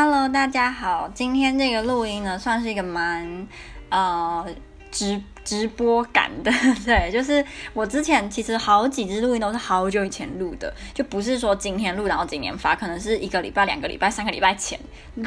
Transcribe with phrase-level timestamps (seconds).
[0.00, 1.10] Hello，大家好。
[1.12, 3.48] 今天这个录音呢，算是一个蛮
[3.88, 4.46] 呃
[4.92, 6.52] 直直播感的，
[6.86, 14.78] 对，就是我之前其实好几支录音都是好久以前录的，就不是说今天录然后今天发，可能是一个礼拜、两个礼拜、三个礼拜前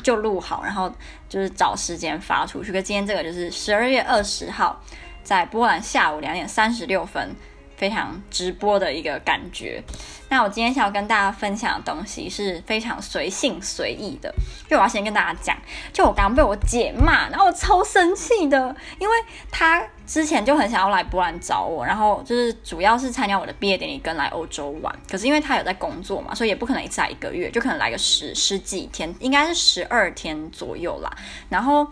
[0.01, 0.89] 就录好，然后
[1.27, 2.71] 就是找时间发出去。
[2.71, 4.81] 可今天这个就是十二月二十号，
[5.21, 7.35] 在波兰下午两点三十六分。
[7.81, 9.83] 非常直播的一个感觉。
[10.29, 14.31] 那我今天想要跟大家分享的东西是非常随性随意的，
[14.69, 15.57] 因为我要先跟大家讲，
[15.91, 19.15] 就我刚刚被我姐骂，然后我超生气的，因为
[19.49, 24.95] 她之前就很想要来波兰找我，然后就是主要是参加我的毕业典礼跟来欧洲玩。
[25.09, 31.11] 可是因为她有在工作嘛，所以也不可能一次来一个月，就可能来个十十几天，应该是十二天左右啦。
[31.49, 31.87] 然后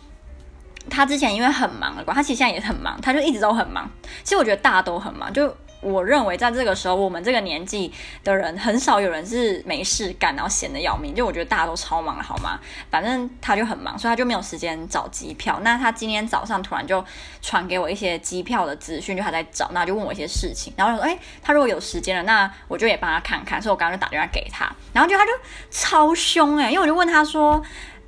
[0.87, 3.90] 她之前因为很忙了，她其实现在也很忙，她就一直都很忙。
[4.23, 5.51] 其实我觉得大家都很忙，就。
[5.81, 7.91] 我认为在这个时候，我们这个年纪
[8.23, 11.15] 的人很少有人是没事干，然后闲得要命。
[11.15, 12.59] 就我觉得大家都超忙了，好吗？
[12.89, 15.59] 反正他就很忙，所以他就没有时间找机票。
[15.61, 17.04] 那他今天早上突然就
[17.41, 20.73] 传给我一些机票的资讯，就他在找，那就问我一些事情。
[20.76, 23.61] 然后我说，哎，他如果有时间了，那我就也帮他看看。
[23.61, 25.32] 所以我刚刚就打电话给他，然后就他就
[25.71, 27.61] 超凶哎，因为我就问他说，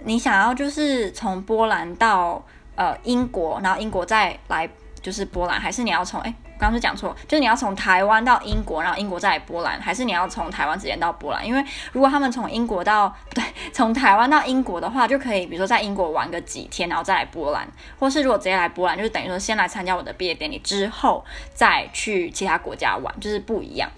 [0.04, 4.70] 你想要就是从波兰到呃英国，然后英国再来
[5.02, 6.34] 就是波兰，还是你要从哎？
[6.62, 11.44] 刚刚是讲错，就是你要从台湾到英国，然后英国再来波兰，还是你要从台湾直接到波兰？
[11.44, 23.90] 因为如果他们从英国到不对，从台湾到英国的话，就可以比如说在英国玩个几天，然后再来波兰，或是如果直接来波兰，就是等于说先来参加我的毕业典礼，之后再去其他国家玩，就是不一样。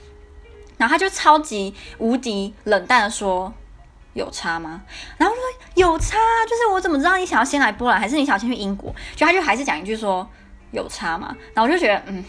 [0.78, 3.54] 然后他就超级无敌冷淡的说
[4.14, 4.82] ：“有差吗？”
[5.18, 5.42] 然后说
[5.76, 6.18] ：“有差，
[6.50, 10.28] 就是我怎么知道你想要先来波兰，还是你想要先去英国？”就他就还是讲一句说
[10.74, 12.22] ：“有差吗？”然后我就觉得嗯。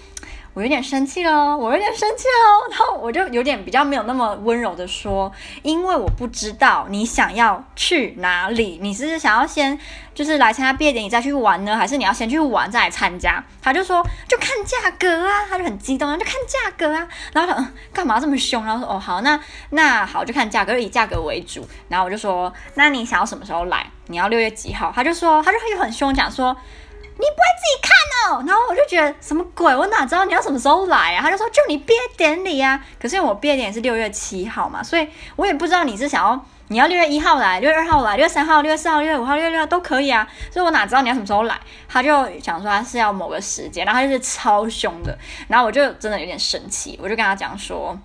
[0.57, 5.33] 我有点生气了，我有点生气了， 然后我就有点比较没有那么温柔的说，
[5.65, 9.77] 因为我不知道你想要去哪里，你是想要先
[10.15, 13.43] 就是来参加毕业典礼再去玩呢，还是你要先去玩再来参加？
[13.61, 18.65] 他就说就看价格啊，他就很激动，就看价格啊，然后他说干嘛这么凶？
[18.65, 19.37] 然后说哦好，那
[19.71, 21.69] 那好就看价格，就以价格为主。
[21.89, 23.85] 然后我就说那你想要什么时候来？
[24.07, 24.93] 你要六月几号？
[24.95, 26.57] 他就说他就会很凶讲说。
[27.17, 29.75] 你不会自己看哦，然后我就觉得什么鬼？
[29.75, 31.23] 我哪知道你要什么时候来啊？
[31.23, 32.85] 他就说就你毕业典礼啊。
[33.01, 40.29] 可是因为我毕业典礼是六月七号嘛，所以我也不知道你是想要你要六月一号来，六月二号来，六月三号、六月四号、六月五号、六月六号都可以啊。
[40.51, 41.57] 所以我哪知道你要什么时候来？
[41.89, 42.11] 他就
[42.41, 45.17] 想说他是要某个时间，然后他就是超凶的，
[45.47, 47.97] 然后我就真的有点生气，我就跟他讲说，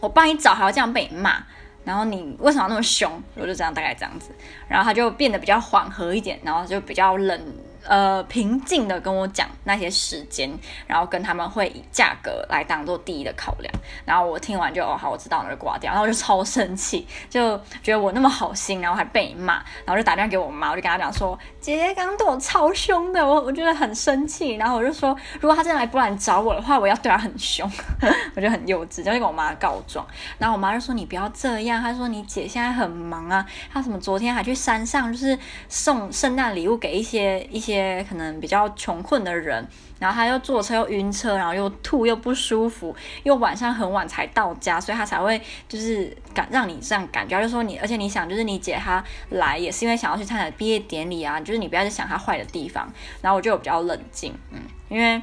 [0.00, 1.42] 我帮你找还要这样被你骂，
[1.84, 3.22] 然后你为什么要那么凶？
[3.36, 4.30] 我就这样大概这样子，
[4.68, 7.40] 然后他就变得比较缓和一点，然后就比较冷。
[7.86, 10.50] 呃，平静的跟我讲那些时间，
[10.86, 13.72] 然后跟他们会以价格来当做第一的考量，
[14.06, 27.70] 然后我听完就哦好，我知道，那就挂掉，然后我就超生气，就觉得我那么好心，然后还被你骂，然后就打电话给我妈，我就跟她讲说，姐姐刚刚对我超凶的，我我觉得很生气，然后我就说，如果她真的来波兰找我的话，我要对她很凶，
[28.34, 30.06] 我就很幼稚，就跟我妈告状，
[30.38, 37.73] 然后我妈就说你不要这样，她说你姐现在很忙啊，她什么昨天还去山上就是送圣诞礼物给一些一些。
[37.74, 39.66] 些可能比较穷困的人，
[39.98, 52.90] 然后他又坐车又晕车，然后又吐又不舒服，又晚上很晚才到家，所以他才会就是感让你这样感觉，就说你，而且你想，就是你姐她来也是因为想要去参加毕业典礼啊，就是你不要去想她坏的地方。
[53.20, 55.20] 然后我就比较冷静，嗯，因为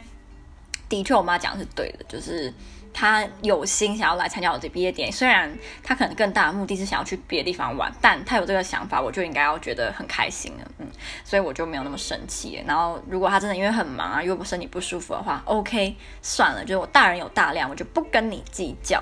[0.90, 2.53] 的确我妈讲的是对的，就是。
[2.94, 5.52] 他有心想要来参加我的毕业典礼，虽然
[5.84, 10.88] 他可能更大的目的是想要去别的地方玩，但他有这个想法，我就应该要觉得很开心了，嗯，
[11.24, 12.62] 所以我就没有那么生气。
[12.68, 19.02] 然后，如果他真的因为很忙啊，又不身体不舒服的话，OK，算了，就是我大人有大量，我就不跟你计较。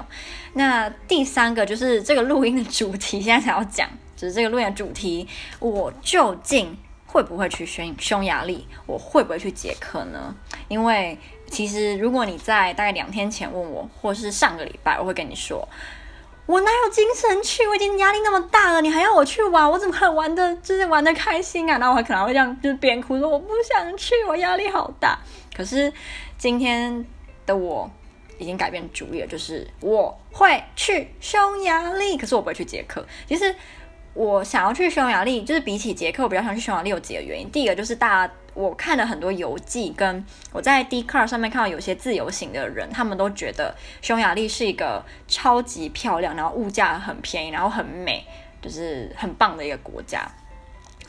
[0.53, 5.27] 那第三个就是这个录音的主题，现在才要讲，就是这个录音的主题，
[5.59, 8.67] 我究竟会不会去匈匈牙利？
[8.85, 10.35] 我会不会去捷克呢？
[10.67, 11.17] 因为
[11.49, 15.67] 其实，如果你在大概两天前问我，或是上个礼拜，我会跟你说，
[16.45, 17.67] 我哪有精神去？
[17.67, 19.69] 我已经压力那么大了，你还要我去玩？
[19.69, 21.77] 我怎么可能玩的，就是玩的开心啊？
[21.77, 25.19] 然后我还可能会这样，就是边哭说我不想去，我压力好大。
[25.55, 25.91] 可是
[26.37, 27.05] 今天
[27.45, 27.89] 的我
[28.37, 33.05] 已经改变主意了，就是我会去匈牙利，可是我不会去捷克。
[33.27, 33.53] 其实
[34.19, 37.49] 我想要去匈牙利，就是比起捷克，我比较想去匈牙利有几个原因。
[37.49, 38.33] 第一个就是大家。
[38.55, 48.25] 我看了很多游记，跟我在 d c a r 上面看到有些自由行的人，他们都觉得匈牙利是一个超级漂亮，然后物价很便宜，然后很美，
[48.61, 50.29] 就是很棒的一个国家。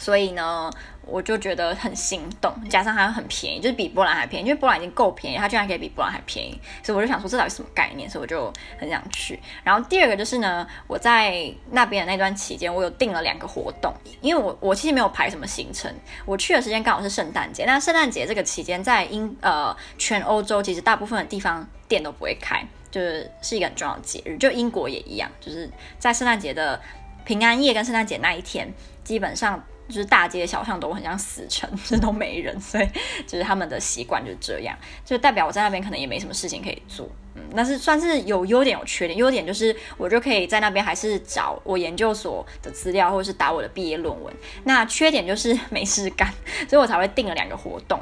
[0.00, 0.70] 所以呢，
[1.02, 9.38] 我就觉得很心动，加上它很便宜，就是比波兰还便宜，因为波兰已经够便宜，它居然可以比波兰还便宜，所以我就想说这到底什么概念，所以我就很想去。
[9.62, 13.92] 然后第二个就是呢，我在那边的那段期间，我有订了两个活动，
[14.22, 15.94] 因为我我其实没有排什么行程，
[16.24, 26.80] 我去的时间刚好是圣诞节，那圣诞节这个期间在英呃全欧洲其实大部分的地方店都不会开，就是是一个很重要的节日，就英国也一样，就是在圣诞节的
[27.26, 28.72] 平安夜跟圣诞节那一天，
[29.04, 29.62] 基本上。
[29.90, 32.88] 就是大街小巷都很像死城，这 都没人，所以
[33.26, 39.18] 就是他们的习惯就是这样，就代表我在那边可能也没什么事情可以做，嗯，但是算是有优点有缺点。
[39.18, 44.32] 优点就是我就可以在那边还是找我研究所的资料，或者是打我的毕业论文。
[44.64, 46.32] 那缺点就是没事干，
[46.68, 48.00] 所以我才会定了两个活动。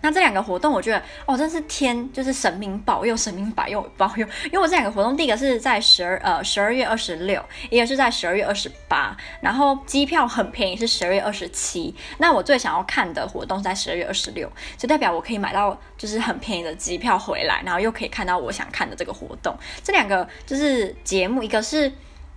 [0.00, 4.26] 那这两个活动，我觉得哦，真是天，就是神明保佑，神明保佑保佑。
[4.44, 11.94] 因为我这两个活动，第一个是在十二呃十二月二十六，一个是在十二月二十八，然后机票很便宜，是十二月二十七。
[12.18, 19.56] 那我最想要看的活动在十二月二十六，就代表我可以买到就是很便宜的机票回来，然后又可以看到我想看的这个活动。
[19.82, 21.90] 这两个就是节目，一个是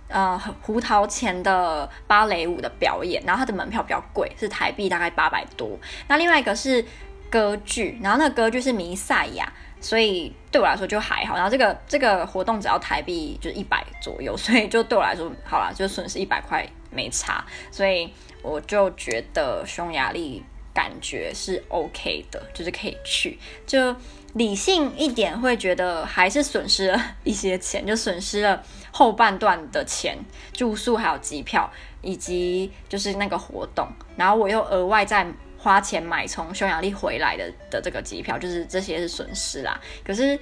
[0.08, 5.78] 呃胡桃钳的芭蕾舞的表演，然后它的门票比较贵，是台币大概八百多。
[6.08, 6.84] 那另外一个是。
[7.30, 9.50] 歌剧，然后那个歌剧是弥赛亚，
[9.80, 11.36] 所以对我来说就还好。
[11.36, 17.44] 然后这个这个活动只要台币就一百左右， 所以就对我来说好啦，就损失一百块没差。
[17.70, 18.12] 所以
[18.42, 20.42] 我就觉得匈牙利
[20.74, 23.38] 感觉是 OK 的，就是可以去。
[23.64, 23.94] 就
[24.34, 28.60] 理性一点会觉得还是损失了一些钱，就损失了
[28.90, 30.18] 后半段的钱，
[30.52, 31.70] 住宿还有机票，
[32.02, 33.88] 以及就是那个活动。
[34.16, 35.24] 然后我又额外再。
[35.62, 39.78] 花钱买从匈牙利回来的的这个机票，就是这些是损失啦。
[40.02, 40.38] 可是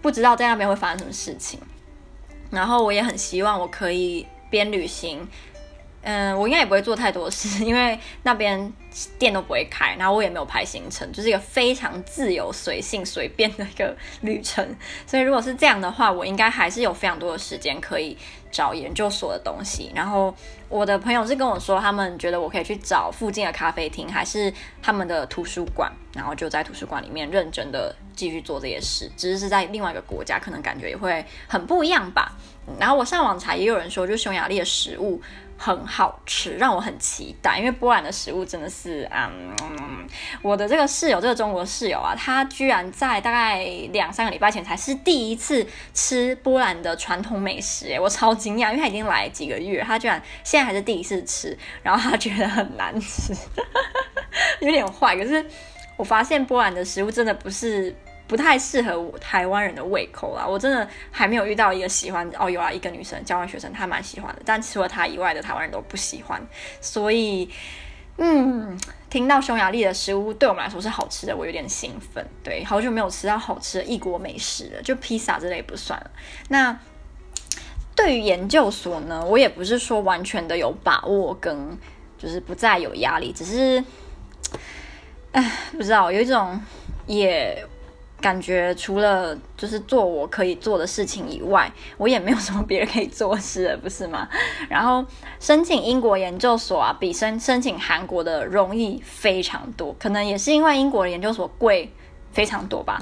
[0.00, 1.58] 不知道在那边会发生什么事情。
[2.50, 5.28] 然后我也很希望我可以边旅行，
[6.02, 8.72] 嗯，我应该也不会做太多事，因为那边
[9.18, 14.64] 店都不会开，然后我也没有排行程，就是一个非常自由、随性、随便的一个旅程。
[15.06, 18.16] 所以如果是这样的话，我应该还是有非常多的时间可以
[18.50, 19.90] 找研究所的东西。
[19.94, 20.34] 然后
[20.68, 29.10] 我的朋友是跟我说，他们觉得我可以去找附近的咖啡厅，还是他们的图书馆，然后就在图书馆里面认真的继续做这些事。
[29.16, 32.32] 只是是在另外一个国家，可能感觉也会很不一样吧。
[32.78, 35.20] 然后我上网查，也有人说，就匈牙利的食物。
[35.56, 37.60] 很好吃，让我很期待。
[37.60, 39.54] 因为波兰的食物真的是，嗯，
[40.42, 53.32] 我的这个室友，这个中国室友啊，他居然在大概两三个礼拜前才是第一次吃波兰的传统美食，诶，我超惊讶，因为他已经来几个月，他居然现在还是第一次吃，然后他觉得很难吃，
[54.60, 55.16] 有点坏。
[55.16, 55.44] 可是
[55.96, 57.94] 我发现波兰的食物真的不是。
[58.26, 66.40] 不太适合我台湾人的胃口啦，我真的还没有遇到一个喜欢哦，有啊，一个女生交换学生，她蛮喜欢的，但除了她以外的台湾人都不喜欢，
[66.80, 67.50] 所以
[68.16, 68.78] 嗯，
[69.10, 72.24] 听到匈牙利的食物对我们来说是好吃的，我有点兴奋。
[72.42, 76.10] 对，好久没有吃到好吃的异国美食了，就披萨之类不算了。
[76.48, 76.78] 那
[77.96, 81.76] 对于研究所呢，我也不是说完全的有把握跟
[82.16, 83.84] 就是不再有压力，只是
[85.32, 86.60] 唉，不知道有一种
[87.06, 87.66] 也。
[88.24, 94.26] 感觉除了就是做我可以做的事情以外，我也没有什么别人可以做事了，不是吗？
[94.70, 95.04] 然后
[95.38, 101.92] 申请英国研究所啊，比申申请韩国的容易非常多，可能也是因为英国的研究所贵
[102.32, 102.98] 非常多吧。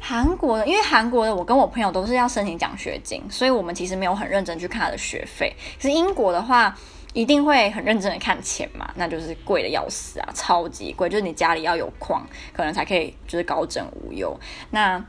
[0.00, 5.54] 韩国的，因为韩国的我跟我朋友都是要申请奖学金，所以我们其实没有很认真去看他的学费。
[5.80, 6.76] 可是英国的话，
[7.14, 14.36] 一定会很认真的看钱嘛，那就是贵的要死啊，超级贵，就是你家里要有矿，可能才可以就是高枕无忧。
[14.70, 15.02] 那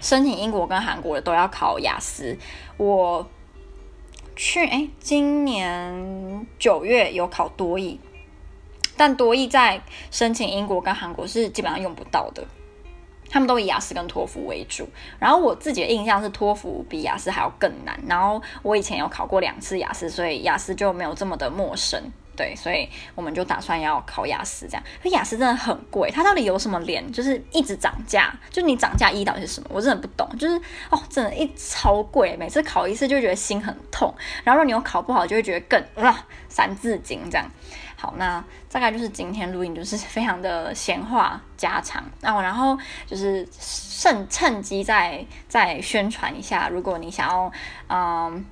[0.00, 2.36] 申请英国跟韩国的都要考雅思，
[2.78, 3.28] 我
[4.34, 8.00] 去哎，今年九月有考多益，
[8.96, 12.42] 但多益在申请英国跟韩国是基本上用不到的。
[13.30, 17.98] 他们都以雅思跟托福为主，然后我自己的印象是托福比雅思还要更难。
[18.06, 22.02] 然后我以前有考过两次雅思，所以雅思就没有这么的陌生。
[22.36, 24.82] 对，所以我们就打算要考雅思这样。
[25.02, 27.10] 可雅思真的很贵，它到底有什么脸？
[27.10, 29.68] 就是一直涨价，就你涨价一到底是什么？
[29.72, 30.28] 我真的不懂。
[30.38, 30.56] 就是
[30.88, 34.14] 哦，真的，一超贵，每次考一次就觉得心很痛。
[34.44, 37.44] 然后如果你又考不好，就会觉得更啊三字经这样。
[38.00, 42.00] 好，那大概就是今天录音，就是 非常的闲话家常。
[42.20, 42.78] 那我然后
[43.08, 47.52] 就是趁趁机再再宣传一下，如果你想要
[47.88, 48.44] 嗯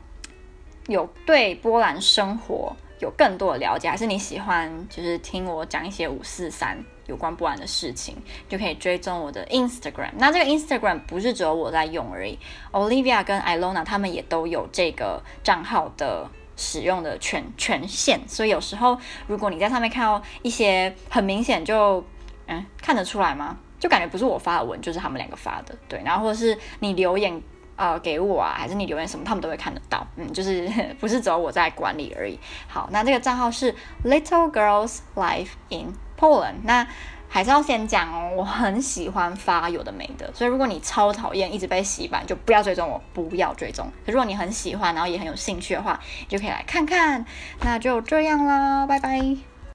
[0.88, 6.76] 有对波兰生活有更多的了解，还是你喜欢就是听我讲一些五四三
[7.06, 8.16] 有关波兰的事情，
[8.48, 10.10] 就可以追踪我的 Instagram。
[10.16, 12.36] 那这个 Instagram 不是只有我在用而已
[12.72, 16.28] ，Olivia 跟 Ilona 他们也都有这个账号的。
[16.56, 22.04] 使用的权权限，所以有时候如果你在上面看到一些很明显就
[22.46, 23.58] 嗯看得出来吗？
[23.78, 27.40] 就感觉不是我发的文，就是他们两个发的，对，然后或者是你留言
[27.76, 30.66] 呃给我啊，还是你留言什么，他们都会看得到，嗯，就是
[30.98, 32.38] 不是只有我在管理而已。
[32.66, 36.86] 好，那这个账号是 Little Girls Life in Poland，那。
[37.28, 43.86] 还是要先讲哦，我很喜欢发有的没的，所以如果你超讨厌一直被洗版，就不要追踪我，不要追踪。
[44.06, 47.24] 如果你很喜欢，然后也很有兴趣的话，就可以来看看。
[47.60, 49.55] 那就这样啦，拜拜。